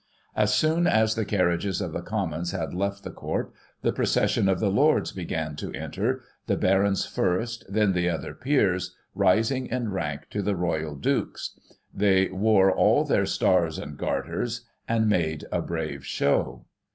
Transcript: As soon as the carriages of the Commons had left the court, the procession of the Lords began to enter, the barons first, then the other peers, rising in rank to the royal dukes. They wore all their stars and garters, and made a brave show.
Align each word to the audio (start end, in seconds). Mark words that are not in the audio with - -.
As 0.35 0.51
soon 0.51 0.87
as 0.87 1.13
the 1.13 1.25
carriages 1.25 1.79
of 1.79 1.91
the 1.93 2.01
Commons 2.01 2.53
had 2.53 2.73
left 2.73 3.03
the 3.03 3.11
court, 3.11 3.53
the 3.83 3.93
procession 3.93 4.49
of 4.49 4.59
the 4.59 4.71
Lords 4.71 5.11
began 5.11 5.55
to 5.57 5.71
enter, 5.73 6.23
the 6.47 6.57
barons 6.57 7.05
first, 7.05 7.65
then 7.71 7.93
the 7.93 8.09
other 8.09 8.33
peers, 8.33 8.95
rising 9.13 9.67
in 9.67 9.91
rank 9.91 10.23
to 10.31 10.41
the 10.41 10.55
royal 10.55 10.95
dukes. 10.95 11.51
They 11.93 12.29
wore 12.29 12.71
all 12.75 13.03
their 13.03 13.27
stars 13.27 13.77
and 13.77 13.95
garters, 13.95 14.65
and 14.87 15.07
made 15.07 15.45
a 15.51 15.61
brave 15.61 16.03
show. 16.03 16.65